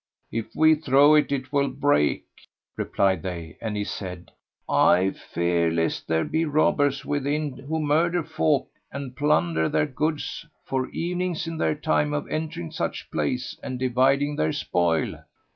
"If 0.31 0.55
we 0.55 0.73
throw 0.73 1.13
it 1.13 1.29
'twill 1.29 1.67
break," 1.67 2.23
replied 2.75 3.21
they; 3.21 3.59
and 3.61 3.77
he 3.77 3.83
said, 3.83 4.31
"I 4.67 5.11
fear 5.11 5.69
lest 5.69 6.07
there 6.07 6.23
be 6.23 6.43
robbers 6.43 7.05
within 7.05 7.55
who 7.67 7.79
murder 7.79 8.23
folk 8.23 8.69
and 8.91 9.15
plunder 9.15 9.69
their 9.69 9.85
goods, 9.85 10.43
for 10.65 10.89
evening 10.89 11.33
is 11.33 11.45
their 11.45 11.75
time 11.75 12.13
of 12.15 12.27
entering 12.29 12.71
such 12.71 13.11
places 13.11 13.59
and 13.61 13.77
dividing 13.77 14.37
their 14.37 14.53
spoil." 14.53 15.23